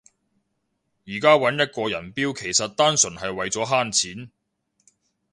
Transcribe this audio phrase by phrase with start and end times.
[1.05, 4.31] 而家搵一個人標其實單純係為咗慳錢